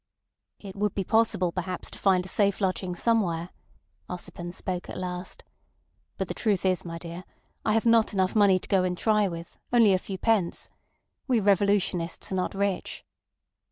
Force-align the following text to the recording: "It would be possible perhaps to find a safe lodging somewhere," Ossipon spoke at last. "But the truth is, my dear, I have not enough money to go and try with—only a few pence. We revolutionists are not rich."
"It 0.59 0.75
would 0.75 0.95
be 0.95 1.03
possible 1.03 1.51
perhaps 1.51 1.91
to 1.91 1.99
find 1.99 2.25
a 2.25 2.27
safe 2.27 2.59
lodging 2.59 2.95
somewhere," 2.95 3.51
Ossipon 4.09 4.51
spoke 4.51 4.89
at 4.89 4.97
last. 4.97 5.43
"But 6.17 6.27
the 6.27 6.33
truth 6.33 6.65
is, 6.65 6.83
my 6.83 6.97
dear, 6.97 7.23
I 7.63 7.73
have 7.73 7.85
not 7.85 8.11
enough 8.11 8.35
money 8.35 8.57
to 8.57 8.67
go 8.67 8.83
and 8.83 8.97
try 8.97 9.27
with—only 9.27 9.93
a 9.93 9.99
few 9.99 10.17
pence. 10.17 10.71
We 11.27 11.39
revolutionists 11.39 12.31
are 12.31 12.35
not 12.35 12.55
rich." 12.55 13.05